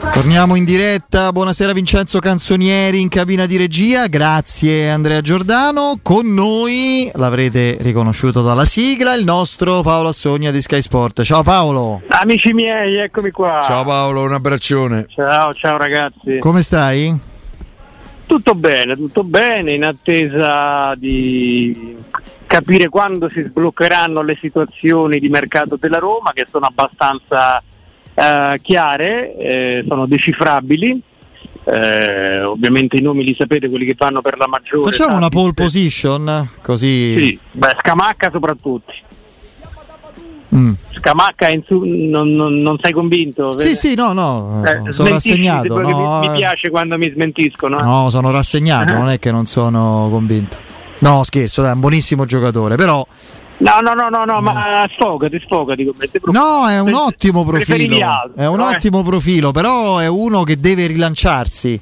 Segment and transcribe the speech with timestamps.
[0.00, 7.10] Torniamo in diretta, buonasera Vincenzo Canzonieri in cabina di regia, grazie Andrea Giordano, con noi
[7.14, 11.22] l'avrete riconosciuto dalla sigla, il nostro Paolo Assogna di Sky Sport.
[11.22, 12.00] Ciao Paolo!
[12.08, 13.60] Amici miei, eccomi qua.
[13.62, 15.06] Ciao Paolo, un abbraccione.
[15.08, 16.38] Ciao, ciao ragazzi.
[16.38, 17.14] Come stai?
[18.24, 21.96] Tutto bene, tutto bene, in attesa di
[22.46, 27.62] capire quando si sbloccheranno le situazioni di mercato della Roma che sono abbastanza
[28.14, 31.00] eh, chiare, eh, sono decifrabili.
[31.64, 34.90] Eh, ovviamente i nomi li sapete, quelli che vanno per la maggiore.
[34.90, 37.16] Facciamo una pole position così.
[37.18, 38.92] Sì, beh, Scamacca soprattutto.
[40.54, 40.72] Mm.
[40.90, 43.58] Scamacca su, non, non, non, sei convinto?
[43.58, 45.80] Sì, sì, no, no, eh, sono rassegnato.
[45.80, 47.78] No, mi, mi, piace quando mi smentiscono.
[47.78, 47.82] Eh.
[47.82, 50.58] No, sono rassegnato, non è che non sono convinto.
[50.98, 53.04] No, scherzo, è un buonissimo giocatore, però
[53.62, 56.34] No, no, no, no, no, ma sfogati, sfogati con.
[56.34, 58.04] No, è un ottimo profilo.
[58.04, 58.74] Altro, è un eh?
[58.74, 61.80] ottimo profilo, però è uno che deve rilanciarsi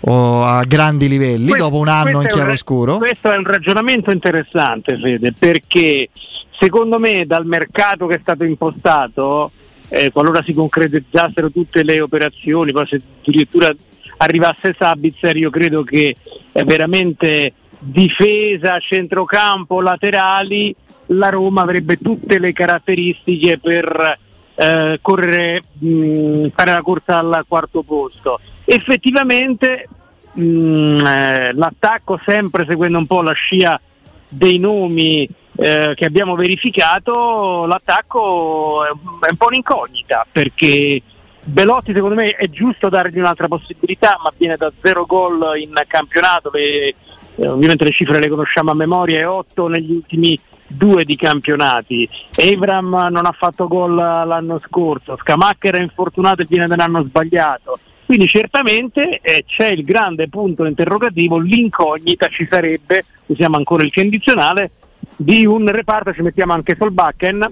[0.00, 2.92] oh, a grandi livelli questo, dopo un anno in chiaroscuro.
[2.92, 6.08] Ra- questo è un ragionamento interessante, Fede, perché
[6.56, 9.50] secondo me dal mercato che è stato impostato,
[9.88, 13.74] eh, qualora si concretizzassero tutte le operazioni, poi se addirittura
[14.18, 16.14] arrivasse Sabitzer, io credo che
[16.52, 20.74] è veramente difesa, centrocampo, laterali
[21.08, 24.18] la Roma avrebbe tutte le caratteristiche per
[24.54, 28.40] eh, correre, mh, fare la corsa al quarto posto.
[28.64, 29.88] Effettivamente
[30.32, 33.80] mh, eh, l'attacco, sempre seguendo un po' la scia
[34.28, 41.02] dei nomi eh, che abbiamo verificato, l'attacco è un po' un'incognita perché
[41.42, 46.50] Belotti secondo me è giusto dargli un'altra possibilità, ma viene da zero gol in campionato,
[46.52, 46.94] le,
[47.36, 50.38] eh, ovviamente le cifre le conosciamo a memoria, e 8 negli ultimi
[50.68, 52.08] due di campionati.
[52.36, 57.02] Evram non ha fatto gol l'anno scorso, Scamacca era infortunato e viene da un anno
[57.02, 57.78] sbagliato.
[58.04, 64.70] Quindi certamente eh, c'è il grande punto interrogativo, l'incognita ci sarebbe, usiamo ancora il condizionale,
[65.14, 67.46] di un reparto, ci mettiamo anche Solbakken,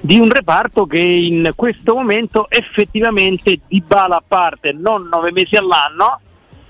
[0.00, 5.56] di un reparto che in questo momento effettivamente di bala a parte, non nove mesi
[5.56, 6.20] all'anno,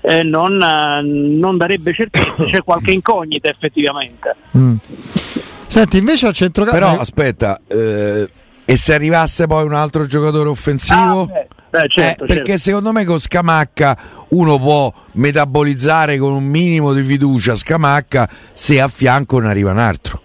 [0.01, 4.35] eh, non, eh, non, darebbe certezza, c'è qualche incognita effettivamente.
[4.57, 4.75] Mm.
[5.69, 6.79] Senti, invece al centrocampo...
[6.79, 8.27] Però aspetta, eh,
[8.65, 11.21] e se arrivasse poi un altro giocatore offensivo?
[11.21, 11.47] Ah, beh.
[11.69, 12.61] Beh, certo, eh, perché certo.
[12.61, 13.97] secondo me con Scamacca
[14.29, 19.77] uno può metabolizzare con un minimo di fiducia Scamacca se a fianco ne arriva un
[19.77, 20.19] altro.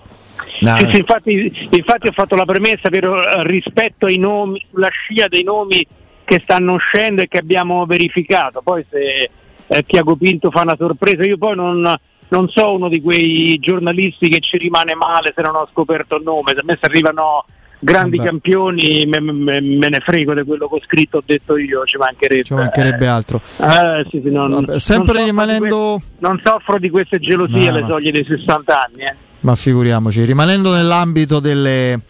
[0.61, 0.77] No.
[0.77, 3.05] Sì, sì, infatti, infatti, ho fatto la premessa per,
[3.43, 5.87] rispetto ai nomi, sulla scia dei nomi
[6.25, 8.63] che stanno uscendo e che abbiamo verificato.
[8.63, 9.29] Poi se
[9.67, 11.27] eh, Tiago Pinto fa una sorpresa.
[11.27, 11.95] Io poi non,
[12.29, 16.23] non so uno di quei giornalisti che ci rimane male se non ho scoperto il
[16.23, 16.53] nome.
[16.55, 17.45] Se a me se arrivano
[17.85, 18.29] grandi Vabbè.
[18.31, 21.99] campioni me, me, me, ne frego di quello che ho scritto ho detto io ci
[21.99, 26.79] mancherebbe, ci mancherebbe altro eh, sì, sì, non, Vabbè, sempre non rimanendo que- non soffro
[26.79, 29.15] di queste gelosie no, alle soglie dei 60 anni eh.
[29.41, 32.01] ma figuriamoci rimanendo nell'ambito delle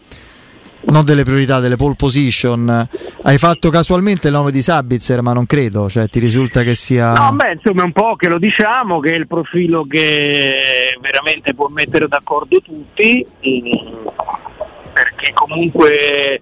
[0.87, 2.89] non delle priorità, delle pole position.
[3.23, 7.13] Hai fatto casualmente il nome di Sabitzer, ma non credo, cioè ti risulta che sia.
[7.13, 11.69] No, beh, insomma, un po' che lo diciamo, che è il profilo che veramente può
[11.69, 13.27] mettere d'accordo tutti,
[14.93, 16.41] perché comunque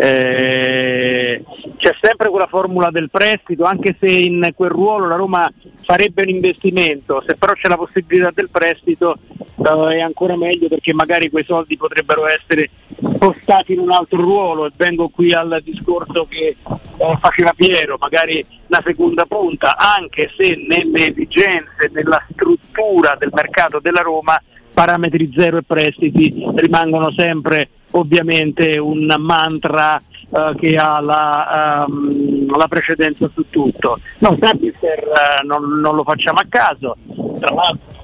[0.00, 1.42] eh,
[1.76, 5.50] c'è sempre quella formula del prestito, anche se in quel ruolo la Roma
[5.80, 9.18] farebbe un investimento, se però c'è la possibilità del prestito
[9.56, 14.66] eh, è ancora meglio perché magari quei soldi potrebbero essere spostati in un altro ruolo.
[14.66, 20.64] E vengo qui al discorso che eh, faceva Piero, magari la seconda punta, anche se
[20.68, 24.40] nelle esigenze, nella struttura del mercato della Roma
[24.72, 32.68] parametri zero e prestiti rimangono sempre ovviamente un mantra uh, che ha la, um, la,
[32.68, 33.98] precedenza su tutto.
[34.18, 36.96] No, Sabitzer uh, non, non, lo facciamo a caso,
[37.38, 37.96] tra l'altro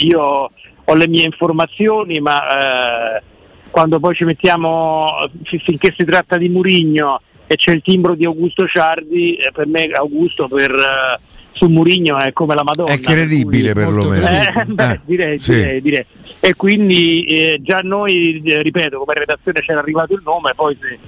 [0.00, 0.50] io
[0.84, 3.22] ho le mie informazioni, ma uh,
[3.70, 8.66] quando poi ci mettiamo finché si tratta di Murigno e c'è il timbro di Augusto
[8.66, 10.72] Ciardi, eh, per me Augusto per
[11.52, 12.92] su Murigno è come la Madonna.
[12.92, 14.26] È credibile per perlomeno.
[14.26, 15.52] Eh, beh, eh, direi, sì.
[15.52, 16.04] direi, direi.
[16.40, 20.98] e quindi eh, già noi, eh, ripeto, come redazione c'era arrivato il nome, poi se,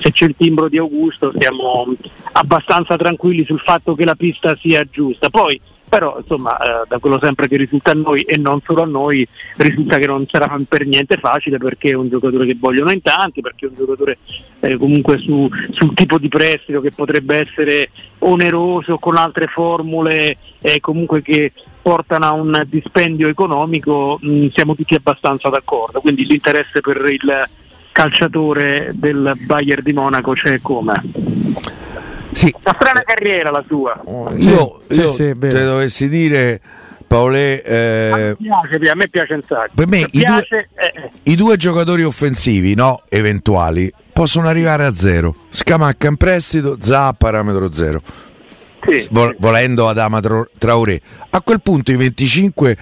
[0.00, 1.86] se, c'è il timbro di Augusto siamo
[2.32, 5.30] abbastanza tranquilli sul fatto che la pista sia giusta.
[5.30, 5.60] Poi
[5.92, 9.28] però insomma eh, da quello sempre che risulta a noi e non solo a noi
[9.58, 13.42] risulta che non sarà per niente facile perché è un giocatore che vogliono in tanti
[13.42, 14.16] perché è un giocatore
[14.60, 17.90] eh, comunque su, sul tipo di prestito che potrebbe essere
[18.20, 21.52] oneroso con altre formule eh, comunque che
[21.82, 26.00] portano a un dispendio economico mh, siamo tutti abbastanza d'accordo.
[26.00, 27.44] Quindi l'interesse per il
[27.92, 31.02] calciatore del Bayern di Monaco c'è come
[32.32, 32.54] sì.
[32.64, 34.00] Una strana carriera la sua.
[34.36, 36.60] Io, Sì, io sì, te dovessi dire,
[37.06, 39.72] Paolè, eh, piace, a me piace un sacco.
[39.74, 44.84] per me Mi i due, piace, eh, i due giocatori offensivi, no, eventuali, possono arrivare
[44.84, 45.34] a zero.
[45.50, 48.00] Scamacca in prestito, Za parametro zero.
[48.86, 49.06] sì.
[49.10, 50.20] Vol- volendo Adama
[50.58, 51.00] Traoré.
[51.30, 52.76] A quel punto i 25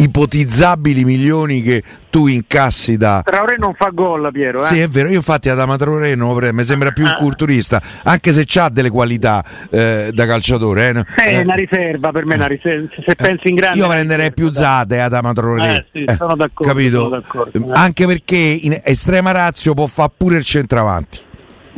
[0.00, 4.62] ipotizzabili milioni che tu incassi da Traoré non fa gol, Piero.
[4.62, 4.66] Eh?
[4.66, 6.14] Sì, è vero, io infatti Adama Traoré
[6.52, 7.14] mi sembra più un Ah.
[7.14, 10.88] culturista, anche se ha delle qualità eh, da calciatore.
[10.88, 11.22] eh?
[11.22, 12.88] È Eh, una riserva per me, una riserva.
[13.04, 13.78] se pensi in grande.
[13.78, 14.50] io prenderei più.
[14.50, 15.86] Zate Adama Traoré.
[15.92, 16.98] Eh, sì, sono d'accordo, Capito?
[17.04, 17.72] sono d'accordo, eh.
[17.74, 21.18] Anche perché in estrema razio può fare pure il centravanti.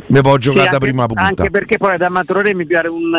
[0.07, 1.21] Ne può Sì, giocare da anche- prima punta.
[1.23, 3.13] Anche perché poi da Matorore mi piace un,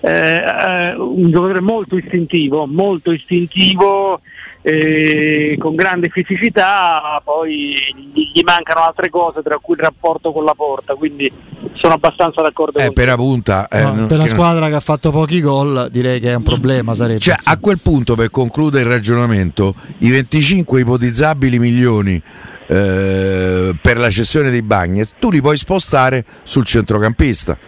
[0.00, 4.20] eh, eh, un giocatore molto istintivo, molto istintivo,
[4.62, 7.74] eh, con grande fisicità, poi
[8.12, 11.30] gli, gli mancano altre cose, tra cui il rapporto con la porta, quindi
[11.74, 13.68] sono abbastanza d'accordo Eh, con per punta.
[13.68, 16.94] eh, No, per la squadra che ha fatto pochi gol direi che è un problema
[16.94, 22.22] sarebbe Cioè, a quel punto, per concludere il ragionamento, i 25 ipotizzabili milioni
[22.68, 27.58] eh, per la cessione dei Bagnets, tu li puoi spostare sul centrocampista.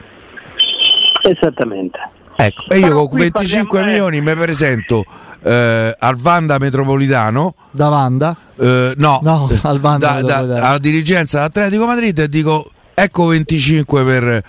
[1.23, 1.99] Esattamente.
[2.37, 4.11] Ecco, e io Però con qui 25 parliamo, eh.
[4.11, 5.05] milioni mi presento
[5.43, 11.39] eh, al Vanda Metropolitano, da Vanda eh, no, No, al Vanda da- da- alla dirigenza
[11.39, 14.43] dell'Atletico Madrid e dico ecco 25 per, eh,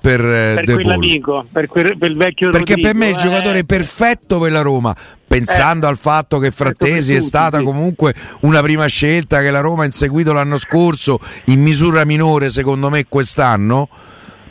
[0.00, 0.74] per, eh, Per De Paul.
[0.74, 3.64] quell'amico, per, quel, per il vecchio Perché per me è il Rodrigo, giocatore eh.
[3.64, 4.94] perfetto per la Roma,
[5.26, 7.64] pensando Eh, al fatto che Frattesi è stata sì.
[7.64, 12.90] comunque una prima scelta che la Roma ha inseguito l'anno scorso in misura minore secondo
[12.90, 13.88] me quest'anno,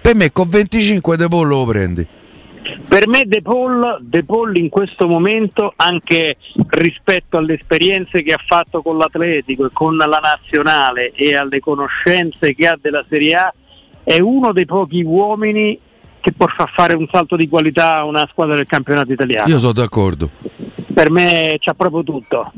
[0.02, 2.08] per me con 25 De Paul lo prendi.
[2.88, 6.38] Per me De Paul, De Paul in questo momento, anche
[6.70, 12.54] rispetto alle esperienze che ha fatto con l'Atletico e con la nazionale e alle conoscenze
[12.54, 13.54] che ha della Serie A,
[14.04, 15.80] è uno dei pochi uomini
[16.24, 19.50] che può far fare un salto di qualità a una squadra del campionato italiano.
[19.50, 20.30] Io sono d'accordo.
[20.94, 22.52] Per me c'ha proprio tutto.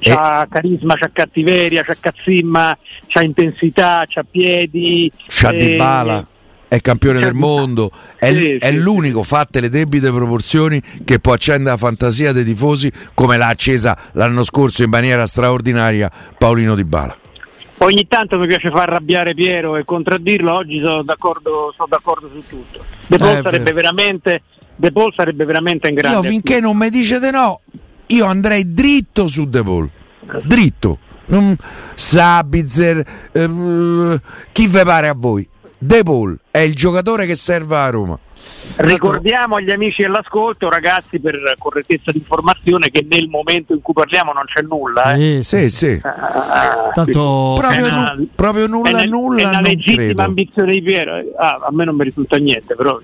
[0.00, 2.76] C'ha carisma, c'ha cattiveria, c'ha cazzimma,
[3.06, 5.12] c'ha intensità, c'ha piedi.
[5.28, 6.26] C'ha eh, Dybala,
[6.72, 7.46] è campione del Dybala.
[7.54, 12.32] mondo, è, Sì, è sì, l'unico, fatte le debite proporzioni, che può accendere la fantasia
[12.32, 17.14] dei tifosi come l'ha accesa l'anno scorso in maniera straordinaria Paolino Dybala.
[17.78, 22.42] Ogni tanto mi piace far arrabbiare Piero e contraddirlo, oggi sono d'accordo, sono d'accordo su
[22.48, 22.82] tutto.
[23.06, 24.42] De Paul, Eh, sarebbe, veramente,
[24.74, 26.16] De Paul sarebbe veramente in grande.
[26.16, 27.60] Io finché non mi dicete no,
[28.06, 29.90] io andrei dritto su De Paul.
[30.42, 30.98] Dritto.
[31.94, 34.20] Sabitzer, ehm,
[34.52, 35.46] chi ve pare a voi?
[35.84, 38.16] De Paul è il giocatore che serve a Roma.
[38.76, 44.32] Ricordiamo agli amici all'ascolto, ragazzi, per correttezza di informazione, che nel momento in cui parliamo
[44.32, 45.14] non c'è nulla.
[45.14, 45.42] Eh.
[45.42, 45.58] Sì, sì.
[45.58, 46.00] Sì, sì.
[46.04, 49.42] Ah, Tanto Proprio, una- nu- proprio nulla, è una, nulla.
[49.42, 50.22] è una legittima credo.
[50.22, 51.12] ambizione di Piero.
[51.36, 53.00] Ah, a me non mi risulta niente, però.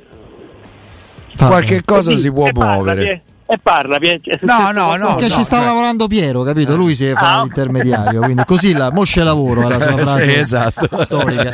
[1.37, 1.47] parla.
[1.57, 3.03] Qualche cosa Sì, si può parla, muovere.
[3.03, 6.77] Pie- E parla, se No, no, no, Perché ci sta cioè- lavorando Piero, capito?
[6.77, 10.39] Lui si fa Ah, l'intermediario, quindi così la mosce lavoro è la sua frase Sì,
[10.39, 11.03] esatto.
[11.03, 11.53] storica.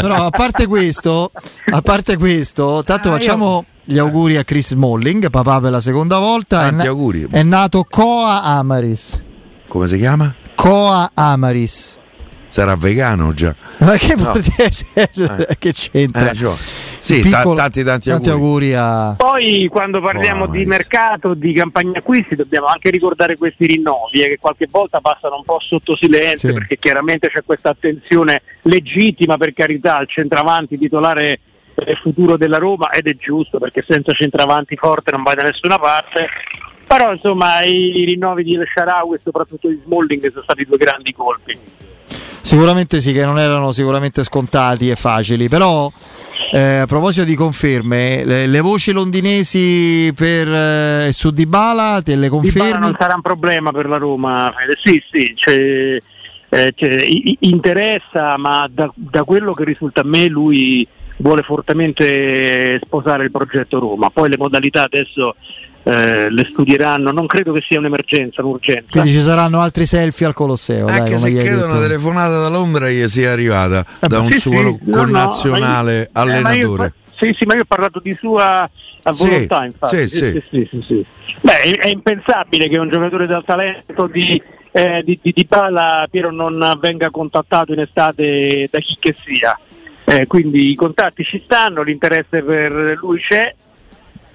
[0.00, 1.30] Però a parte questo,
[1.70, 5.80] a parte questo, tanto Ah, io- facciamo gli auguri a Chris Smalling, papà per la
[5.80, 6.62] seconda volta.
[6.62, 7.28] È, Tanti na- auguri.
[7.30, 9.22] è nato Coa Amaris.
[9.68, 10.34] Come si chiama?
[10.56, 11.96] Coa Amaris.
[12.56, 13.54] Sarà vegano già.
[13.80, 15.46] Ma che vuol dire?
[15.58, 16.30] Che c'entra?
[16.30, 16.54] Eh, cioè,
[17.00, 18.72] sì, piccolo- tanti, tanti, tanti auguri.
[18.72, 20.68] auguri a Poi quando parliamo Oh, di Maris.
[20.68, 25.42] mercato, di campagna acquisti, dobbiamo anche ricordare questi rinnovi eh, che qualche volta passano un
[25.44, 26.54] po' sotto silenzio Sì.
[26.54, 31.38] perché chiaramente c'è questa attenzione legittima per carità al centravanti titolare
[31.74, 35.78] eh, futuro della Roma ed è giusto perché senza centravanti forte non vai da nessuna
[35.78, 36.26] parte.
[36.86, 41.12] Però insomma i rinnovi di El Sharawi e soprattutto di Smalling sono stati due grandi
[41.12, 41.58] colpi.
[42.46, 45.90] Sicuramente sì, che non erano sicuramente scontati e facili, però
[46.52, 52.28] eh, a proposito di conferme, le, le voci londinesi per eh, su Dybala te le
[52.28, 52.78] Dybala confermi?
[52.78, 55.98] non sarà un problema per la Roma, sì, sì, c'è,
[56.50, 56.72] eh,
[57.04, 60.86] i- interessa, ma da, da quello che risulta a me lui
[61.16, 64.10] vuole fortemente sposare il progetto Roma.
[64.10, 65.34] Poi le modalità adesso
[65.86, 68.88] eh, le studieranno, non credo che sia un'emergenza, un'urgenza.
[68.90, 70.86] Quindi ci saranno altri selfie al Colosseo.
[70.86, 74.40] Anche dai, se credo una telefonata da Londra gli sia arrivata eh, da un sì,
[74.40, 76.86] suo sì, connazionale no, no, allenatore.
[76.86, 78.68] Eh, sì, sì, ma io ho parlato di sua
[79.16, 80.08] volontà, sì, infatti.
[80.08, 80.82] Sì, sì.
[80.84, 81.06] sì,
[81.40, 86.08] Beh, è, è, impensabile che un giocatore dal talento di, eh, di, di, di Bala
[86.10, 89.56] Piero non venga contattato in estate da chi che sia.
[90.02, 93.54] Eh, quindi i contatti ci stanno, l'interesse per lui c'è,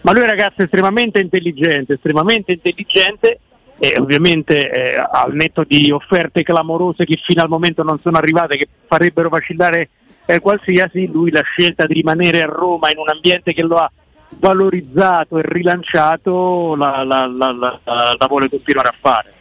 [0.02, 3.40] ma lui è un ragazzo estremamente intelligente, estremamente intelligente
[3.80, 8.58] e ovviamente eh, al netto di offerte clamorose che fino al momento non sono arrivate,
[8.58, 9.90] che farebbero vacillare
[10.26, 13.92] eh, qualsiasi, lui la scelta di rimanere a Roma in un ambiente che lo ha
[14.40, 19.34] valorizzato e rilanciato la, la, la, la vuole continuare a fare.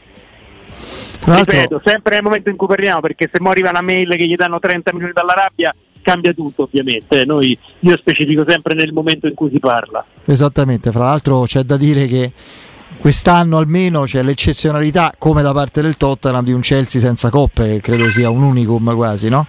[1.22, 4.36] Ripeto, sempre nel momento in cui parliamo, perché se mo arriva una mail che gli
[4.36, 7.24] danno 30 milioni dall'Arabia, cambia tutto ovviamente.
[7.24, 10.04] Noi, io specifico sempre nel momento in cui si parla.
[10.24, 12.32] Esattamente, fra l'altro c'è da dire che
[13.00, 17.80] quest'anno almeno c'è l'eccezionalità, come da parte del Tottenham, di un Chelsea senza coppe, che
[17.80, 19.46] credo sia un unicum quasi, no?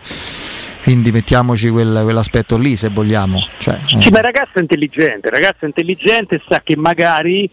[0.83, 3.39] Quindi mettiamoci quel, quell'aspetto lì se vogliamo.
[3.59, 4.01] Cioè, eh.
[4.01, 7.49] Sì, ma ragazzo è intelligente, ragazzo è intelligente sa che magari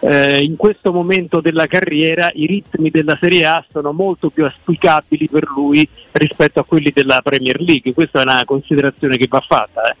[0.00, 5.28] eh, in questo momento della carriera i ritmi della Serie A sono molto più auspicabili
[5.28, 9.82] per lui rispetto a quelli della Premier League, questa è una considerazione che va fatta.
[9.90, 9.96] Eh.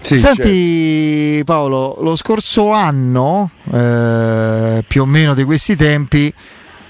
[0.00, 1.44] Sì, Senti certo.
[1.44, 6.32] Paolo, lo scorso anno, eh, più o meno di questi tempi,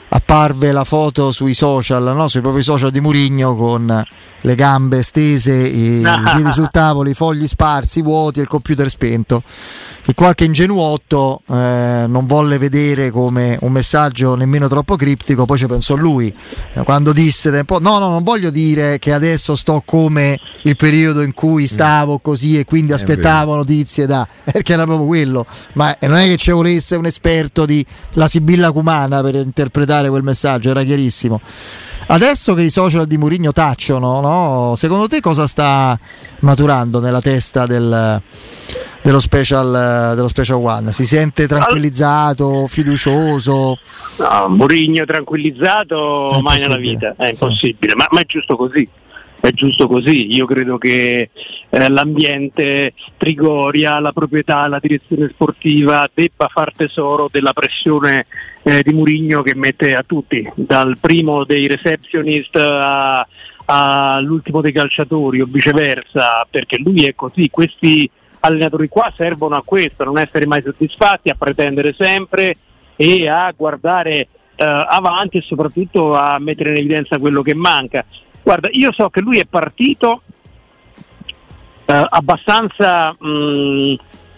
[0.08, 2.28] apparve la foto sui social, no?
[2.28, 4.04] sui propri social di Murigno con
[4.46, 6.02] le gambe stese, i, i
[6.34, 9.42] piedi sul tavolo, i fogli sparsi, vuoti e il computer spento.
[10.06, 15.66] Che qualche ingenuotto eh, non volle vedere come un messaggio nemmeno troppo criptico, poi ci
[15.66, 16.32] pensò lui
[16.84, 21.66] quando disse: No, no, non voglio dire che adesso sto come il periodo in cui
[21.66, 25.44] stavo così e quindi aspettavo notizie da perché era proprio quello.
[25.72, 30.22] Ma non è che ci volesse un esperto di la Sibilla Cumana per interpretare quel
[30.22, 31.40] messaggio, era chiarissimo.
[32.08, 34.74] Adesso che i social di Murigno tacciono, no?
[34.76, 35.98] secondo te cosa sta
[36.40, 38.22] maturando nella testa del,
[39.02, 40.92] dello, special, dello special One?
[40.92, 43.78] Si sente tranquillizzato, fiducioso?
[44.18, 47.96] No, Murigno tranquillizzato mai nella vita, è impossibile, sì.
[47.96, 48.88] ma, ma è giusto così
[49.46, 50.34] è giusto così.
[50.34, 51.30] Io credo che
[51.68, 58.26] eh, l'ambiente, Trigoria, la proprietà, la direzione sportiva debba far tesoro della pressione
[58.62, 63.26] eh, di Murigno che mette a tutti, dal primo dei receptionist a,
[63.66, 67.48] all'ultimo dei calciatori o viceversa, perché lui è così.
[67.48, 68.08] Questi
[68.40, 72.56] allenatori qua servono a questo, a non essere mai soddisfatti, a pretendere sempre
[72.96, 78.06] e a guardare Uh, avanti e soprattutto a mettere in evidenza quello che manca.
[78.46, 80.22] Guarda, io so che lui è partito
[81.84, 83.96] eh, abbastanza mh,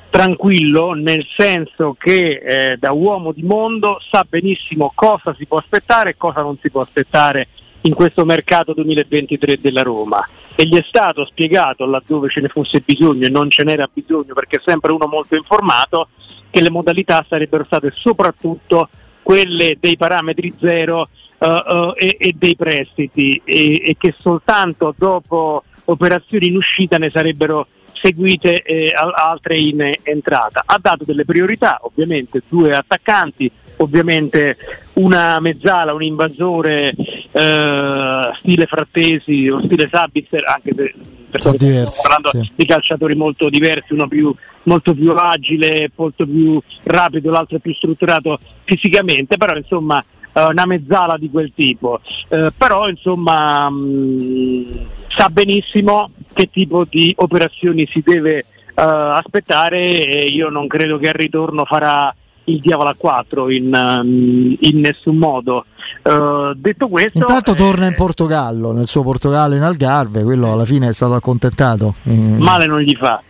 [0.08, 6.08] tranquillo, nel senso che eh, da uomo di mondo sa benissimo cosa si può aspettare
[6.08, 7.48] e cosa non si può aspettare
[7.82, 10.26] in questo mercato 2023 della Roma.
[10.54, 14.32] E gli è stato spiegato laddove ce ne fosse bisogno e non ce n'era bisogno
[14.32, 16.08] perché è sempre uno molto informato
[16.48, 18.88] che le modalità sarebbero state soprattutto
[19.22, 25.64] quelle dei parametri zero uh, uh, e, e, dei prestiti e, e, che soltanto dopo
[25.84, 30.62] operazioni in uscita ne sarebbero seguite eh, altre in entrata.
[30.64, 34.56] Ha dato delle priorità, ovviamente due attaccanti, ovviamente
[34.94, 36.94] una mezzala, un invasore
[37.30, 40.94] eh, stile Frattesi o stile Sabitzer, anche
[41.30, 42.50] se diversi, parlando sì.
[42.54, 48.38] di calciatori molto diversi, uno più, molto più agile, molto più rapido, l'altro più strutturato
[48.64, 50.02] fisicamente, però insomma
[50.46, 52.00] una mezzala di quel tipo.
[52.28, 54.62] Eh, però insomma mh, mm,
[55.08, 58.80] sa benissimo che tipo di operazioni si deve uh,
[59.16, 62.14] aspettare e io non credo che al ritorno farà
[62.44, 65.66] il diavolo a 4 in, um, in nessun modo.
[66.02, 70.64] Uh, detto questo, intanto eh, torna in Portogallo, nel suo Portogallo in Algarve, quello alla
[70.64, 71.94] fine è stato accontentato.
[72.08, 72.40] Mm.
[72.40, 73.22] Male non gli fa.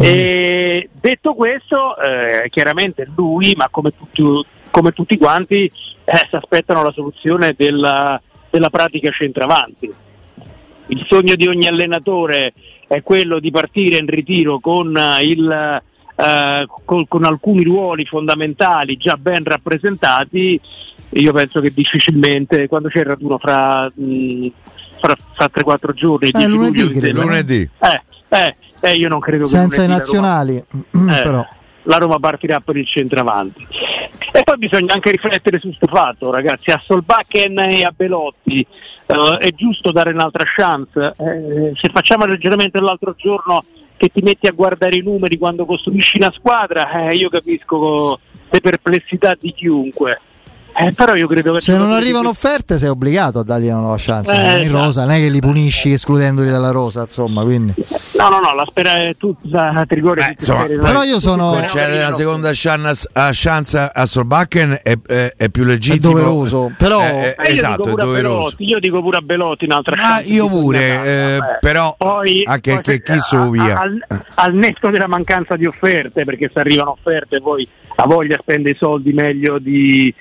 [0.00, 0.02] Mm.
[0.04, 4.22] E, detto questo, eh, chiaramente lui, ma come tutti,
[4.72, 5.70] come tutti quanti,
[6.04, 9.92] eh, si aspettano la soluzione della, della pratica centravanti.
[10.86, 12.52] Il sogno di ogni allenatore
[12.88, 15.82] è quello di partire in ritiro con il
[16.14, 20.60] eh, con, con, alcuni ruoli fondamentali già ben rappresentati,
[21.10, 24.48] io penso che difficilmente quando c'è il raduno fra, mh,
[25.00, 27.68] fra, fra 3-4 giorni, eh, lunedì, luglio, lunedì.
[27.78, 31.46] Eh, eh, eh, io non credo senza i nazionali, Roma, eh, però.
[31.84, 33.66] La Roma partirà per il centravanti.
[34.32, 38.66] E poi bisogna anche riflettere su questo fatto, ragazzi, a Solbakken e a Belotti
[39.06, 41.12] uh, è giusto dare un'altra chance.
[41.18, 43.62] Eh, se facciamo il ragionamento dell'altro giorno
[43.96, 48.18] che ti metti a guardare i numeri quando costruisci una squadra, eh, io capisco
[48.50, 50.18] le perplessità di chiunque.
[50.74, 53.96] Eh, però io credo che se non arrivano offerte sei obbligato a dargli una nuova
[53.98, 57.74] chance Eh, in rosa, non è che li punisci escludendoli dalla rosa insomma quindi
[58.16, 60.22] No, no, no, la spera è tutta Trigore.
[60.22, 65.32] Beh, insomma, però io sono- concedere la seconda chance a, chance a Solbakken è, è-
[65.36, 66.12] è più è legittimo.
[66.12, 68.36] doveroso però Eh, eh, Eh, io esatto, è a doveroso.
[68.38, 72.72] Belotti, io dico pure a Belotti un'altra Ah, chance io pure, eh, però poi, anche
[72.74, 73.80] poi che chi so via.
[73.80, 78.70] Al, al netto della mancanza di offerte, perché se arrivano offerte poi la voglia spende
[78.70, 80.12] i soldi meglio di,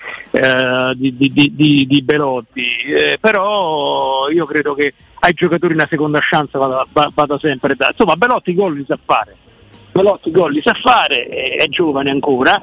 [0.42, 6.20] eh, di, di- di- di- Belotti, Eh, però io credo che ai giocatori una seconda
[6.22, 7.92] chance vada, va- vada sempre data.
[7.92, 9.36] Insomma, Belotti gol li sa fare.
[9.92, 12.62] Belotti gol li sa fare, è, è giovane ancora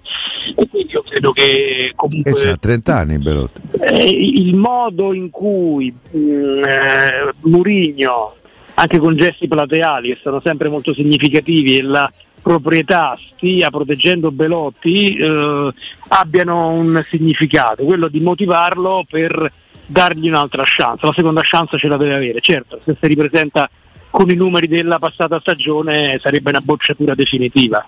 [0.56, 3.60] e quindi io credo che E comunque c'ha 30 anni Belotti.
[3.80, 6.18] eh, il modo in cui mh,
[6.64, 8.34] eh, Murigno,
[8.74, 15.16] anche con gesti plateali che sono sempre molto significativi, e la proprietà stia proteggendo Belotti
[15.16, 15.72] eh,
[16.08, 19.52] abbiano un significato, quello di motivarlo per
[19.86, 21.04] dargli un'altra chance.
[21.04, 23.68] La seconda chance ce la deve avere, certo, se si ripresenta
[24.10, 27.86] con i numeri della passata stagione sarebbe una bocciatura definitiva.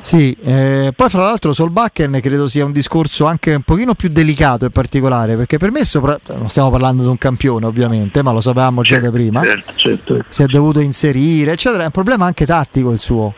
[0.00, 4.64] Sì, eh, poi fra l'altro Solbakken credo sia un discorso anche un pochino più delicato
[4.64, 8.40] e particolare, perché per me sopra- non stiamo parlando di un campione ovviamente, ma lo
[8.40, 10.24] sapevamo già da prima, Certo, certo.
[10.28, 13.34] si è dovuto inserire, eccetera, è un problema anche tattico il suo.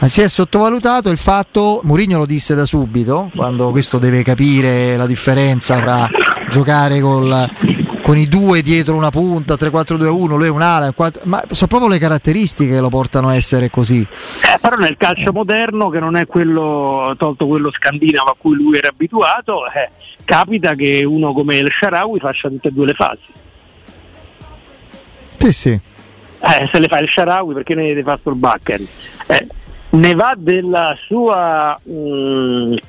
[0.00, 4.96] Eh, Si è sottovalutato il fatto, Mourinho lo disse da subito, quando questo deve capire
[4.96, 6.08] la differenza tra
[6.48, 7.48] giocare col-
[8.02, 10.92] con i due dietro una punta, 3-4-2-1, lui è un'ala,
[11.24, 14.00] ma sono proprio le caratteristiche che lo portano a essere così.
[14.00, 18.76] Eh, però nel calcio moderno, che non è quello tolto quello scandinavo a cui lui
[18.76, 19.90] era abituato, eh,
[20.24, 23.20] capita che uno come il Sharawi faccia tutte e due le fasi.
[25.38, 25.70] Sì, sì.
[26.38, 28.86] Eh, se le fa il Sharawi perché ne deve fare Solbakken?
[29.26, 29.46] Eh,
[29.98, 32.80] ne va della sua eh,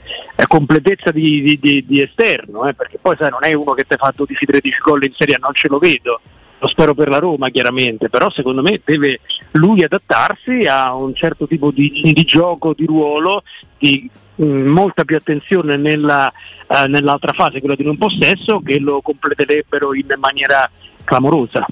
[0.47, 3.95] completezza di, di- di- di esterno, eh, perché poi sai, non è uno che ti
[3.97, 6.19] fatto 12-13 gol in Serie A, non ce lo vedo.
[6.59, 9.19] Lo spero per la Roma chiaramente, però secondo me deve
[9.51, 13.43] lui adattarsi a un certo tipo di, di gioco, di ruolo,
[13.77, 16.31] di mh, molta più attenzione nella,
[16.67, 20.67] eh, nell'altra fase, quella di non possesso, che lo completerebbero in maniera
[21.03, 21.65] clamorosa.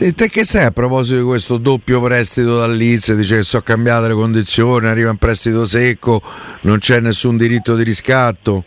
[0.00, 3.12] Sì, te che sai a proposito di questo doppio prestito dal Leeds?
[3.16, 6.22] Dice che sono cambiate le condizioni, arriva in prestito secco,
[6.62, 8.64] non c'è nessun diritto di riscatto.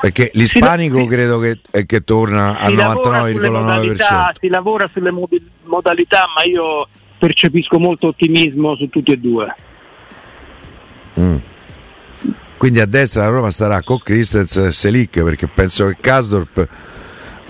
[0.00, 1.06] Perché l'ispanico sì.
[1.06, 3.50] credo che, eh, che torna al si lavora sulle 99,9%.
[3.50, 5.12] modalità, si lavora sulle
[5.64, 9.54] modalità, ma io percepisco molto ottimismo su tutti e due.
[11.20, 11.36] Mm.
[12.56, 16.68] Quindi a destra la Roma starà con Christens e Selic perché penso che Kasdorp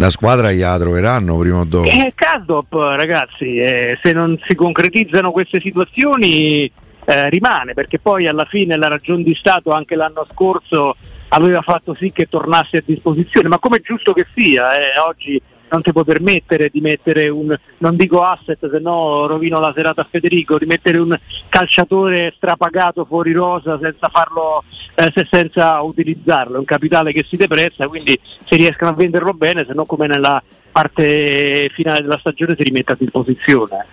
[0.02, 1.88] la squadra gliela troveranno prima o dopo.
[1.88, 6.64] E Kasdop, ragazzi, eh, se non si concretizzano queste situazioni
[7.04, 10.96] eh, rimane, perché poi alla fine la ragione di Stato anche l'anno scorso
[11.28, 15.40] aveva fatto sì che tornasse a disposizione, ma come è giusto che sia, eh, oggi
[15.72, 20.02] non ti puoi permettere di mettere un, non dico asset se no rovino la serata
[20.02, 26.56] a Federico, di mettere un calciatore strapagato fuori rosa senza farlo, eh, se- senza utilizzarlo,
[26.56, 30.06] è un capitale che si depressa, quindi se riescono a venderlo bene, se no come
[30.06, 33.86] nella parte finale della stagione si rimette a disposizione.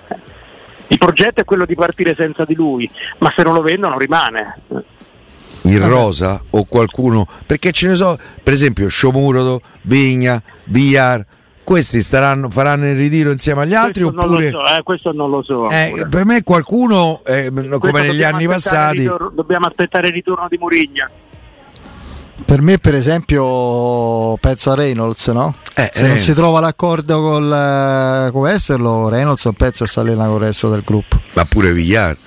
[0.87, 2.89] Il progetto è quello di partire senza di lui,
[3.19, 4.57] ma se non lo vendono rimane.
[5.63, 11.25] in rosa o qualcuno perché ce ne so per esempio Sciomuro, Vigna, Villar
[11.69, 15.11] questi staranno, faranno il ritiro insieme agli altri questo, oppure non lo so, eh, questo
[15.11, 15.69] non lo so.
[15.69, 20.57] eh, per me qualcuno eh, come negli anni passati ritorno- dobbiamo aspettare il ritorno di
[20.57, 21.07] Murigna.
[22.43, 25.53] Per me, per esempio, penso a Reynolds, no?
[25.75, 26.23] Eh, Se non Reynolds.
[26.23, 30.35] si trova l'accordo col, eh, con esserlo, Reynolds è un pezzo che si allena con
[30.35, 31.21] il resto del gruppo.
[31.33, 32.17] ma pure Villar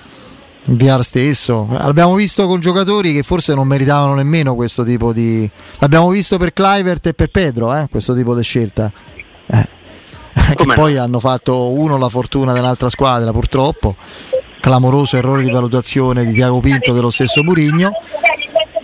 [0.65, 1.67] VR stesso.
[1.69, 5.49] L'abbiamo visto con giocatori che forse non meritavano nemmeno questo tipo di.
[5.79, 8.89] L'abbiamo visto per Clivert e per Pedro, eh, questo tipo di scelta.
[9.47, 9.67] Eh.
[10.33, 13.95] Che Come poi hanno fatto uno la fortuna dell'altra squadra, purtroppo.
[14.59, 17.91] Clamoroso errore di valutazione di Tiago Pinto dello stesso Murigno.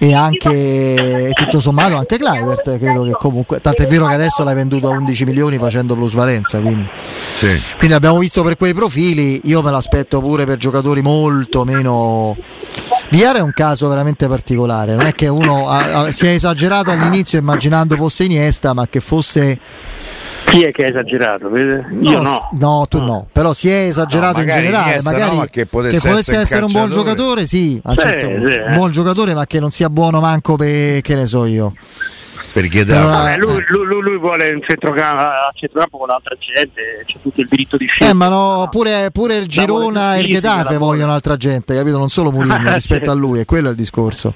[0.01, 4.55] E anche tutto sommato anche Clivert credo che comunque tanto è vero che adesso l'hai
[4.55, 6.89] venduto a 11 milioni facendo plusvalenza quindi
[7.35, 7.61] sì.
[7.77, 12.37] quindi abbiamo visto per quei profili, io me l'aspetto pure per giocatori molto meno...
[13.09, 16.91] Viera è un caso veramente particolare, non è che uno ha- ha- si è esagerato
[16.91, 19.59] all'inizio immaginando fosse Iniesta, ma che fosse...
[20.49, 21.49] Chi è che ha esagerato?
[21.49, 21.85] vede?
[22.01, 22.49] Io no, no.
[22.53, 26.09] no, tu no, però si è esagerato No, in generale, magari no, ma che potesse
[26.09, 28.63] essere essere, un buon giocatore, sì, Sì, certo sì, eh.
[28.63, 31.73] un buon giocatore, ma che non sia buono manco per, che ne so io.
[32.51, 37.17] Perché da, Vabbè, lui, lui- lui vuole un centrocampo, a centrocampo con l'altra gente, c'è
[37.21, 38.11] tutto il diritto di scelta.
[38.11, 41.97] Eh, ma no, pure, pure il Girona e il Getafe vogliono altra gente, capito?
[41.97, 44.33] Non solo Mourinho rispetto a lui, è quello il discorso.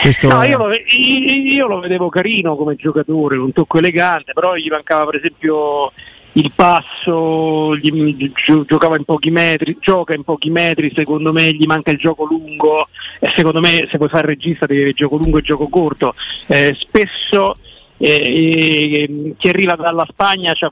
[0.00, 4.32] Questo No, è- io lo, io- io lo vedevo carino come giocatore, un tocco elegante,
[4.32, 5.92] però gli mancava per esempio
[6.36, 11.64] il passo, gli- gio- giocava in pochi metri, gioca in pochi metri, secondo me gli
[11.64, 15.38] manca il gioco lungo e secondo me se vuoi fare regista devi avere gioco lungo
[15.38, 16.14] e gioco corto.
[16.48, 17.56] Eh, spesso
[17.96, 20.70] eh, eh, chi arriva dalla Spagna c'ha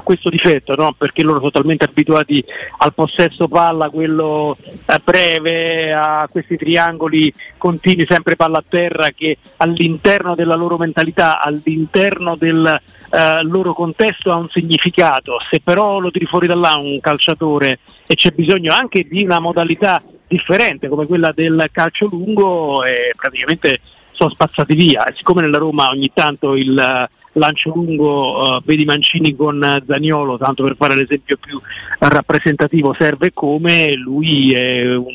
[0.00, 0.92] ha questo difetto, no?
[0.96, 2.44] perché loro sono talmente abituati
[2.78, 9.38] al possesso palla, quello eh, breve, a questi triangoli continui, sempre palla a terra, che
[9.58, 15.38] all'interno della loro mentalità, all'interno del eh, loro contesto ha un significato.
[15.48, 19.38] Se però lo tiri fuori da là un calciatore e c'è bisogno anche di una
[19.38, 23.80] modalità differente come quella del calcio lungo, eh, praticamente
[24.12, 25.04] sono spazzati via.
[25.04, 30.36] E siccome nella Roma ogni tanto il lancio lungo, eh, vedi Mancini con eh, Zaniolo,
[30.38, 31.60] tanto per fare l'esempio più
[31.98, 35.06] rappresentativo, serve come lui è un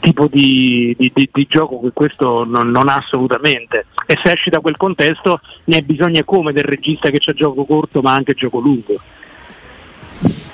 [0.00, 3.86] tipo di, di- di- di gioco che questo non, non ha assolutamente.
[4.06, 7.64] E se esci da quel contesto ne hai bisogno come del regista che c'ha gioco
[7.64, 8.94] corto ma anche gioco lungo.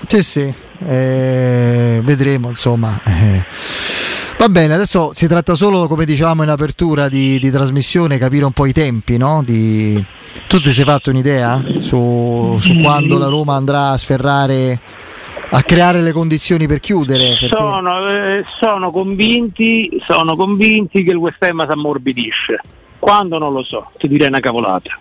[0.06, 0.54] Sì, sì,
[0.86, 3.00] eh, vedremo insomma.
[3.04, 3.44] eh.
[4.40, 8.52] Va bene, adesso si tratta solo, come dicevamo in apertura di, di trasmissione, capire un
[8.52, 9.42] po' i tempi, no?
[9.44, 10.02] Di...
[10.48, 14.78] Tu ti sei fatto un'idea su, su quando la Roma andrà a sferrare,
[15.50, 17.36] a creare le condizioni per chiudere?
[17.38, 22.60] Perché- Sono, eh, sono convinti, sono convinti che il West Ham si ammorbidisce.
[22.98, 24.98] Quando non lo so, ti direi una cavolata.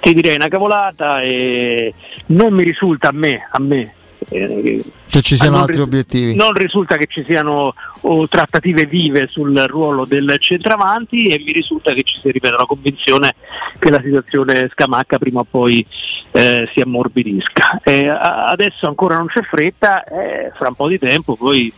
[0.00, 1.94] Ti direi una cavolata e
[2.26, 3.94] non mi risulta a me, a me.
[4.28, 4.82] eh,
[5.16, 6.34] Che ci siano non altri ri- obiettivi.
[6.34, 11.94] Non risulta che ci siano oh, trattative vive sul ruolo del centravanti e mi risulta
[11.94, 13.34] che ci sia, ripeto, la convinzione
[13.78, 15.84] che la situazione scamacca prima o poi
[16.32, 17.80] eh, si ammorbidisca.
[17.82, 21.72] Eh, adesso ancora non c'è fretta, eh, fra un po' di tempo poi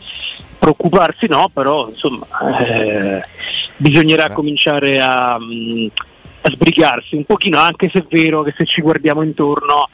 [0.59, 2.27] preoccuparsi no, però insomma
[2.67, 3.23] eh,
[3.77, 5.87] bisognerà cominciare a, mm,
[6.41, 9.89] a sbrigarsi un pochino, anche se è vero che se ci guardiamo intorno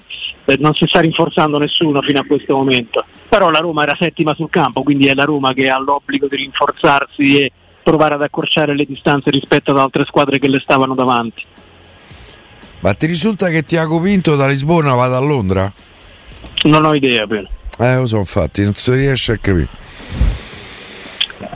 [0.44, 3.04] eh, non si sta rinforzando nessuno fino a questo momento.
[3.28, 6.37] Però la Roma era settima sul campo, quindi è la Roma che ha l'obbligo di
[6.37, 7.52] rinforzarsi e
[7.83, 11.42] provare ad accorciare le distanze rispetto ad altre squadre che le stavano davanti.
[12.80, 15.72] ma ti risulta che Tiago Pinto da Lisbona vada a Londra?
[16.64, 17.48] Non ho idea però.
[17.78, 19.68] Eh, lo so, infatti, non si riesce a capire.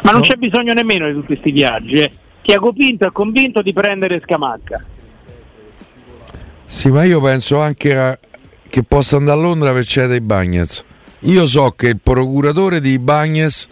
[0.03, 2.01] Ma non c'è bisogno nemmeno di tutti questi viaggi.
[2.01, 2.11] Eh.
[2.49, 4.83] Tiago Pinto è convinto di prendere Scamacca.
[6.65, 8.19] Sì, ma io penso anche a-
[8.71, 10.83] che possa andare a Londra per cedere i Bagnets.
[11.21, 13.69] Io so che il procuratore di Bagnets,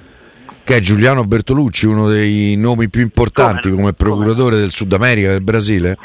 [0.63, 5.29] che è Giuliano Bertolucci, uno dei nomi più importanti Come come procuratore del Sud America,
[5.31, 5.97] del Brasile,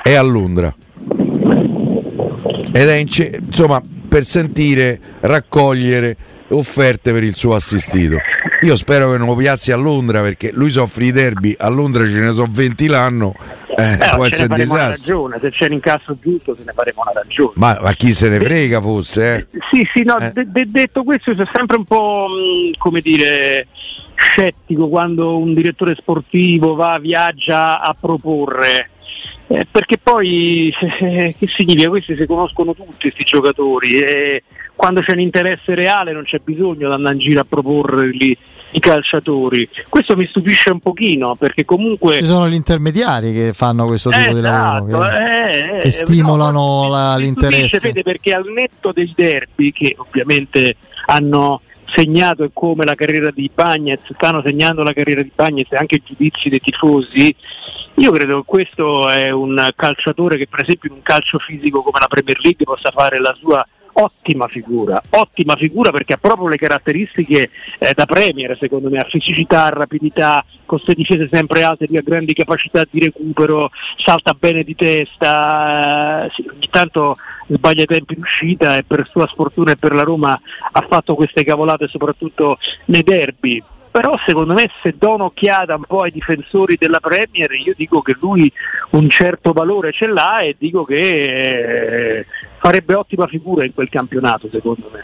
[0.00, 0.72] è a Londra.
[2.70, 6.16] Ed è in ce- insomma per sentire, raccogliere
[6.52, 8.16] offerte per il suo assistito.
[8.62, 12.04] Io spero che non lo piazzi a Londra perché lui soffre i derby, a Londra
[12.04, 13.34] ce ne sono 20 l'anno,
[13.76, 14.88] eh, Eh, può essere un disastro.
[14.90, 17.52] ragione, se c'è l'incasso giusto se ne faremo una ragione.
[17.56, 19.58] Ma, ma chi se ne frega fosse, eh?
[19.72, 20.30] Sì, sì, no, Eh.
[20.32, 23.66] de- de- detto questo, sono sempre un po' mh, come dire
[24.22, 28.90] scettico quando un direttore sportivo va, viaggia a proporre.
[29.48, 31.88] Eh, perché poi eh, che significa?
[31.88, 34.42] Questi si conoscono tutti questi giocatori e
[34.74, 38.36] quando c'è un interesse reale non c'è bisogno di andare in giro a proporli
[38.74, 39.68] i calciatori.
[39.88, 44.32] Questo mi stupisce un pochino perché comunque Ci sono gli intermediari che fanno questo tipo
[44.32, 45.04] di lavoro.
[45.04, 47.66] Esatto, che- eh, che eh, stimolano no, la- mi l'interesse.
[47.76, 51.60] stupisce, Vede, perché al netto dei derby che ovviamente hanno
[51.92, 55.96] segnato e come la carriera di Bagnez, stanno segnando la carriera di Bagnez e anche
[55.96, 57.34] i giudizi dei tifosi,
[57.96, 61.98] io credo che questo è un calciatore che per esempio in un calcio fisico come
[62.00, 63.66] la Premier League possa fare la sua
[64.02, 69.04] ottima figura, ottima figura perché ha proprio le caratteristiche eh, da Premier secondo me, ha
[69.04, 74.74] fisicità, rapidità, con queste difese sempre alte, di grandi capacità di recupero, salta bene di
[74.74, 77.16] testa, eh, ogni tanto
[77.48, 80.38] sbaglia i tempi di uscita e per sua sfortuna e per la Roma
[80.72, 83.62] ha fatto queste cavolate soprattutto nei derby.
[83.90, 88.16] Però secondo me se do un'occhiata un po' ai difensori della Premier io dico che
[88.18, 88.50] lui
[88.90, 92.26] un certo valore ce l'ha e dico che eh,
[92.62, 95.02] farebbe ottima figura in quel campionato secondo me.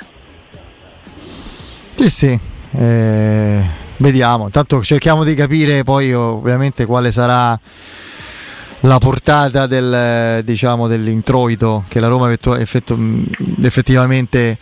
[1.97, 2.38] Sì, sì.
[2.71, 3.61] eh,
[3.97, 4.44] vediamo.
[4.44, 7.59] Intanto cerchiamo di capire poi ovviamente quale sarà
[8.83, 14.57] la portata del, diciamo, dell'introito che la Roma effettivamente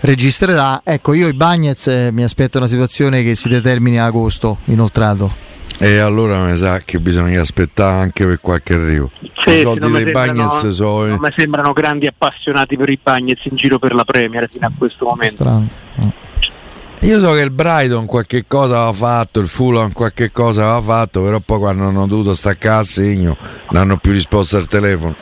[0.00, 0.82] registrerà.
[0.84, 5.34] Ecco, io i Bagnets eh, mi aspetto una situazione che si determini a agosto inoltrato.
[5.78, 9.10] E allora mi sa che bisogna aspettare anche per qualche arrivo.
[9.44, 11.08] Sì, I soldi dei sembrano- Bagnets so, eh.
[11.10, 14.72] Non mi sembrano grandi appassionati per i Bagnets in giro per la Premier fino a
[14.76, 15.34] questo momento.
[15.34, 15.68] Strano.
[17.00, 21.22] Io so che il Brighton qualche cosa aveva fatto, il Fulham qualche cosa aveva fatto,
[21.22, 23.36] però poi quando hanno dovuto staccare a segno
[23.70, 25.14] non hanno più risposto al telefono.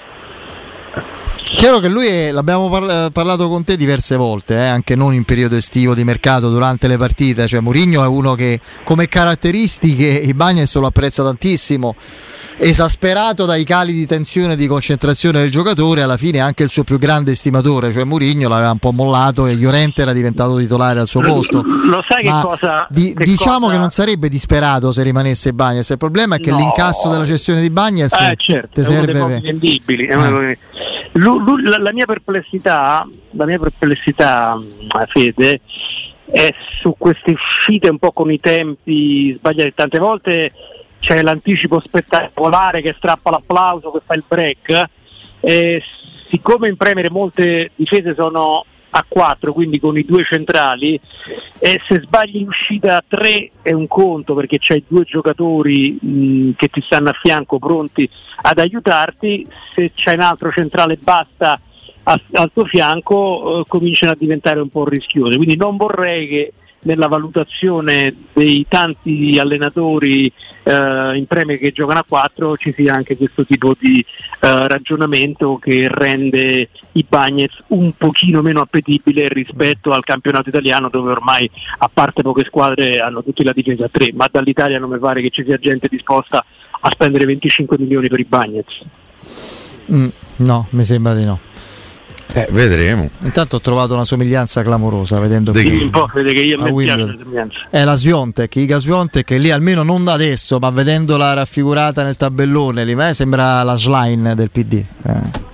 [1.46, 5.24] Chiaro che lui è- l'abbiamo parla- parlato con te diverse volte, eh, anche non in
[5.24, 7.46] periodo estivo di mercato, durante le partite.
[7.46, 11.94] Cioè, Mourinho è uno che come caratteristiche i Bagnets lo apprezza tantissimo.
[12.57, 16.85] Esasperato dai cali di tensione e di concentrazione del giocatore, alla fine anche il suo
[16.85, 21.09] più grande estimatore, cioè Mourinho, l'aveva un po' mollato e Llorente era diventato titolare al
[21.09, 21.62] suo posto.
[21.62, 22.87] Lo sai che Ma cosa.
[22.90, 25.90] di- che diciamo cosa- che non sarebbe disperato se rimanesse Bagnets.
[25.90, 26.59] Il problema è che No.
[26.59, 29.40] l'incasso della cessione di Bagnets Eh, certo, ti è uno dei serve.
[29.40, 29.59] per- Eh.
[29.59, 30.59] dei-
[31.62, 35.61] la, la mia perplessità, la mia perplessità, mh, Fede,
[36.24, 39.74] è su queste uscite un po' con i tempi sbagliati.
[39.74, 40.52] Tante volte
[40.98, 44.85] c'è l'anticipo spettacolare che strappa l'applauso, che fa il break.
[45.40, 45.83] E
[46.26, 48.64] siccome in Premier molte difese sono
[48.96, 50.98] a 4, quindi con i due centrali,
[51.59, 56.50] e se sbagli in uscita a 3 è un conto perché c'hai due giocatori mh,
[56.57, 58.09] che ti stanno a fianco pronti
[58.42, 61.61] ad aiutarti, se c'è un altro centrale basta
[62.04, 65.37] al tuo fianco eh, cominciano a diventare un po' rischiose.
[65.37, 66.52] Quindi non vorrei che
[66.84, 73.16] nella valutazione dei tanti allenatori eh, in Premier che giocano a 4 ci sia anche
[73.16, 80.04] questo tipo di eh, ragionamento che rende i Bagnets un pochino meno appetibile rispetto al
[80.04, 84.28] campionato italiano dove ormai a parte poche squadre hanno tutti la difesa a 3 ma
[84.30, 86.44] dall'Italia non mi pare che ci sia gente disposta
[86.80, 88.82] a spendere 25 milioni per i Bagnets
[89.92, 91.38] Mm, no, mi sembra di no.
[92.36, 93.08] Eh, vedremo.
[93.22, 95.82] Intanto ho trovato una somiglianza clamorosa vedendo qui chi?
[95.84, 96.64] un po' vede che io a
[97.30, 97.66] piace.
[97.70, 102.16] È la Sviontek, Iga Sviontek che lì almeno non da adesso, ma vedendola raffigurata nel
[102.16, 104.84] tabellone, lì, a sembra la slime del PD.
[105.06, 105.52] Eh.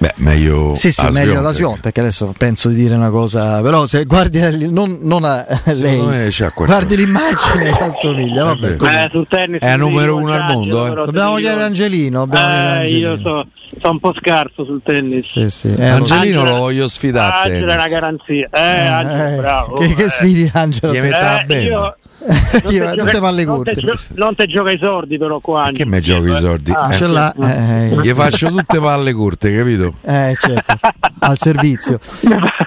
[0.00, 0.74] Beh, meglio.
[0.74, 1.52] Sì, sì, meglio la Sviontek.
[1.52, 6.96] Sviontek, adesso penso di dire una cosa, però se guardi non, non a lei, guardi
[6.96, 8.44] l'immagine e assomiglia.
[8.44, 8.76] Vabbè.
[8.80, 11.04] Eh, sul tennis È numero uno al mondo, eh.
[11.04, 12.26] Dobbiamo chiedere a Angelino.
[12.32, 13.46] Eh, io so,
[13.78, 15.30] so un po' scarso sul tennis.
[15.32, 15.74] Sì, sì.
[15.76, 17.52] Eh, Angelino Angela- lo voglio sfidare.
[17.52, 17.92] Angela è una tennis.
[17.92, 18.48] garanzia.
[18.50, 19.74] Eh, Angela, eh, bravo.
[19.74, 20.08] che, che eh.
[20.08, 20.50] sfidi
[21.00, 21.62] metta Eh, bene.
[21.64, 21.96] io-
[22.70, 23.98] Io, non te tutte gioca- palle non te corte.
[24.14, 25.62] Non te gioca i sordi però qua.
[25.72, 25.90] Che Angelo.
[25.90, 26.72] me giochi i sordi?
[26.72, 26.94] Ah, Eh.
[26.96, 29.94] Ce l'ha, eh, Gli faccio tutte palle corte, capito?
[30.02, 30.78] eh, certo,
[31.20, 31.98] al servizio.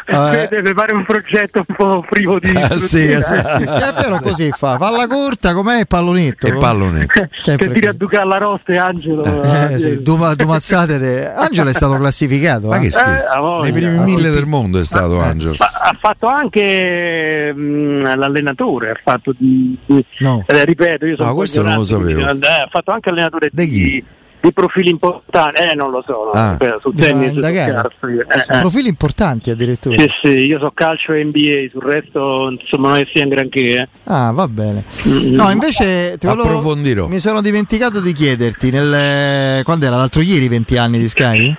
[0.05, 0.47] Eh.
[0.49, 3.21] Deve fare un progetto un po' privo di Ah, sì, istruzione.
[3.43, 4.77] Sì, sì, sì, è vero così fa.
[4.77, 6.47] Palla corta com'è il pallonetto.
[6.53, 7.27] E pallonetto.
[7.33, 7.93] Sempre che tiri a.
[7.93, 9.23] Duca alla roste Angelo.
[9.43, 10.97] Eh, sì, due mazzate.
[10.97, 12.67] de- Angelo è stato classificato.
[12.67, 12.87] Ma eh.
[12.89, 13.63] che a voglia.
[13.63, 15.23] Nei primi mille del mondo è stato Eh.
[15.23, 15.55] Angelo.
[15.59, 20.43] Ha fatto anche mh, l'allenatore, ha fatto di, di- No.
[20.47, 22.19] eh, ripeto, io sono No, questo non lo sapevo.
[22.21, 23.71] eh, ha fatto anche allenatore Di chi?
[23.84, 24.03] di,
[24.41, 26.58] di profili importanti, eh non lo so, Ah.
[26.82, 28.60] sul Bisogna tennis io, eh, eh.
[28.60, 29.99] profili importanti addirittura.
[30.01, 33.79] Sì, sì, io so calcio e NBA, sul resto insomma non è sia un granché.
[33.79, 33.88] Eh.
[34.06, 34.84] Ah, va bene.
[35.32, 37.08] No, invece ti volevo- Approfondirò.
[37.08, 41.56] mi sono dimenticato di chiederti nel quando era l'altro ieri 20 anni di Sky?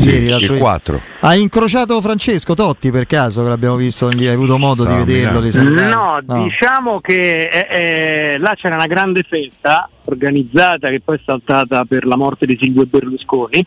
[0.00, 0.58] Sì, Ieri, il ieri.
[0.58, 1.00] 4.
[1.20, 5.12] Hai incrociato Francesco Totti per caso che l'abbiamo visto lì, hai avuto modo Stavo di
[5.12, 5.88] vederlo, salutare?
[5.88, 11.84] No, diciamo che eh, eh, là c'era una grande festa organizzata che poi è saltata
[11.84, 13.66] per la morte di Silvio Berlusconi.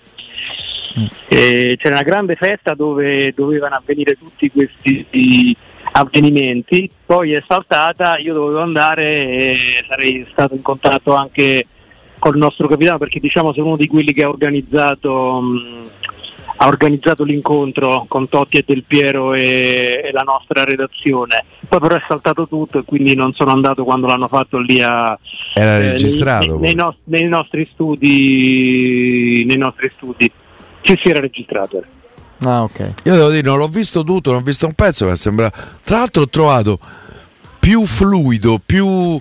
[1.00, 1.06] Mm.
[1.28, 5.56] Eh, c'era una grande festa dove dovevano avvenire tutti questi
[5.92, 11.66] avvenimenti, poi è saltata, io dovevo andare e sarei stato in contatto anche
[12.24, 15.90] col nostro capitano perché diciamo sono uno di quelli che ha organizzato, mh,
[16.64, 21.44] ha organizzato l'incontro con Totti e Del Piero e, e la nostra redazione.
[21.68, 25.18] Poi però è saltato tutto e quindi non sono andato quando l'hanno fatto lì a,
[25.54, 26.46] Era eh, registrato.
[26.46, 30.32] nei, nei nos- nei nostri studi nei nostri studi
[30.82, 31.84] ci si era registrato
[32.46, 32.94] Ah, ok.
[33.06, 35.50] Io devo dire, non l'ho visto tutto, non ho visto un pezzo, ma sembra.
[35.82, 36.78] Tra l'altro ho trovato
[37.58, 39.18] più fluido, più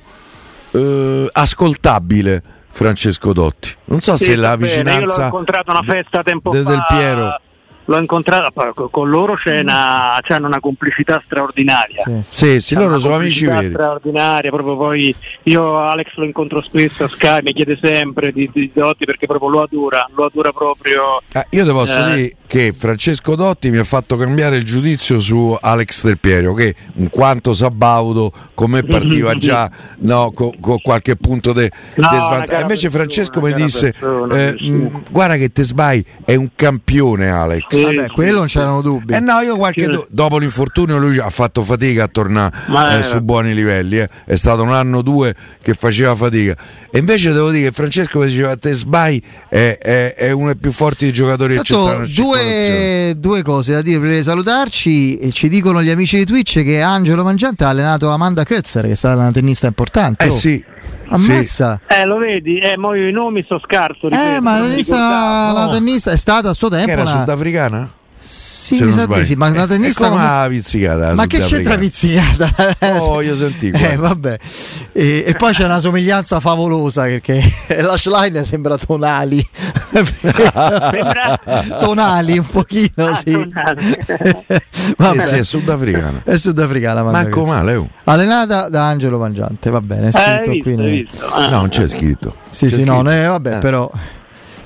[0.72, 3.74] eh, ascoltabile Francesco Dotti.
[3.84, 6.62] Non so Sì, se la bene, io l'ho vicinanza incontrato a una festa tempo de-
[6.62, 7.40] fa del Piero.
[7.86, 12.60] L'ho incontrato poi con- loro c'è una, c'hanno una complicità straordinaria Sì, sì.
[12.60, 13.70] Sì, loro sono amici veri.
[13.70, 15.14] straordinaria proprio poi
[15.44, 19.48] io Alex lo incontro spesso a Sky mi chiede sempre di, di Dotti perché proprio
[19.50, 22.14] lo adora lo adora proprio Ah, io ti posso Eh.
[22.14, 26.74] dire che Francesco Dotti mi ha fatto cambiare il giudizio su Alex Del Piero, che
[26.96, 32.60] in quanto sabaudo come partiva già no, con, con qualche punto di No, svantaggio.
[32.60, 37.30] Invece persona, Francesco mi disse: persona, eh, mh, Guarda che te sbai, è un campione
[37.30, 37.71] Alex.
[37.76, 39.14] Sì, Vabbè, sì, quello non c'erano dubbi.
[39.14, 39.90] Eh no, io qualche Sì.
[39.90, 43.98] do- dopo l'infortunio lui ha fatto fatica a tornare eh, su buoni livelli.
[43.98, 44.08] eh.
[44.24, 46.54] È stato un anno o due che faceva fatica.
[46.90, 50.56] E invece devo dire che Francesco mi diceva te sbai è, è- è uno dei
[50.56, 52.14] più forti giocatori che Tanto, circolazione.
[52.14, 55.18] due, due cose da dire prima di salutarci.
[55.18, 58.92] E ci dicono gli amici di Twitch che Angelo Mangiante ha allenato Amanda Kötzer, che
[58.92, 60.24] è stata una tennista importante.
[60.24, 60.64] Eh Oh, sì.
[61.14, 61.80] Ammazza.
[61.86, 62.58] Eh, lo vedi?
[62.58, 64.08] Eh, mo io i nomi sono scarso.
[64.08, 66.90] Eh, ripeto, ma la tennista, la tennista è stata a suo Che tempo.
[66.90, 67.90] era una- sudafricana?
[68.24, 70.08] Sì, Se mi non sa di sì, ma una Eh, tennista.
[70.08, 71.08] come la pizzicata?
[71.08, 72.48] la Ma che c'entra pizzicata?
[73.00, 73.76] Oh, io sentivo.
[73.76, 74.36] Eh, vabbè.
[74.92, 77.42] E, e poi c'è una somiglianza favolosa perché
[77.82, 79.44] l'ashline sembra tonali.
[79.92, 81.38] Sembra-
[81.78, 83.32] tonali un pochino, Ah, sì.
[84.96, 85.20] Vabbè.
[85.20, 86.20] Sì, sì, è sudafricana.
[86.24, 87.88] È sudafricana, Amanda Manco male, oh.
[88.04, 90.76] Allenata da Angelo Mangiante, va bene, è Eh, scritto visto, qui.
[90.76, 91.08] nel-.
[91.50, 92.34] No, non c'è scritto.
[92.50, 93.10] Sì, C'è sì, no, scritto.
[93.10, 93.58] eh, vabbè, Eh.
[93.58, 93.90] però,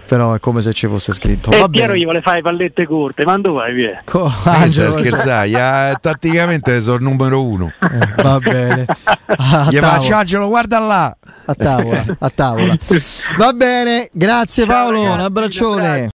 [0.06, 1.50] però è come se ci fosse scritto.
[1.50, 4.02] E Va Piero gli vuole fare pallette corte, ma dove vai via?
[4.04, 7.72] Co- Eh, stai Angelo, a scherzare, ya, tatticamente sono il numero uno.
[7.80, 8.84] eh, va bene.
[9.26, 11.16] A Gli faccio Angelo, guarda là.
[11.46, 12.76] a tavola, a tavola.
[13.38, 16.02] Va bene, grazie Ciao, Paolo, un ragazzi, abbraccione.